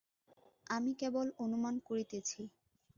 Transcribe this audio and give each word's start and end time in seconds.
আমি 0.67 0.91
কেবল 1.01 1.27
অনুমান 1.39 1.75
করিতেছি। 1.87 2.41